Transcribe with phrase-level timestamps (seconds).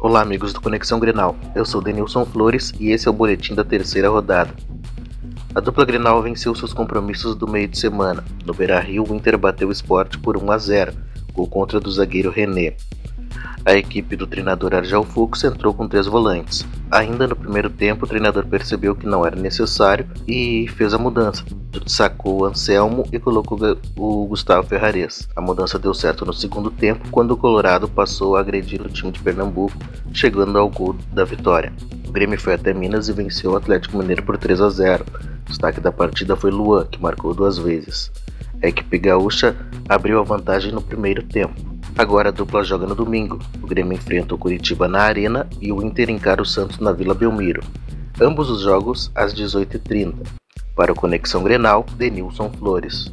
[0.00, 1.34] Olá, amigos do Conexão Grenal.
[1.56, 4.54] Eu sou Denilson Flores e esse é o boletim da terceira rodada.
[5.52, 8.24] A dupla Grenal venceu seus compromissos do meio de semana.
[8.46, 10.92] No Beira-Rio, o Inter bateu o esporte por 1 a 0,
[11.34, 12.76] gol contra do zagueiro René.
[13.64, 16.64] A equipe do treinador Argel Fux entrou com três volantes.
[16.90, 21.44] Ainda no primeiro tempo, o treinador percebeu que não era necessário e fez a mudança.
[21.86, 23.58] Sacou Anselmo e colocou
[23.96, 25.28] o Gustavo Ferrares.
[25.36, 29.12] A mudança deu certo no segundo tempo, quando o Colorado passou a agredir o time
[29.12, 29.76] de Pernambuco,
[30.14, 31.72] chegando ao gol da vitória.
[32.06, 35.04] O Grêmio foi até Minas e venceu o Atlético Mineiro por 3 a 0.
[35.14, 38.10] O destaque da partida foi Luan, que marcou duas vezes.
[38.62, 39.54] A equipe gaúcha
[39.88, 41.54] abriu a vantagem no primeiro tempo.
[41.98, 43.40] Agora a dupla joga no domingo.
[43.60, 47.12] O Grêmio enfrenta o Curitiba na Arena e o Inter encara o Santos na Vila
[47.12, 47.60] Belmiro.
[48.20, 50.14] Ambos os jogos às 18h30.
[50.76, 53.12] Para o Conexão Grenal, Denilson Flores.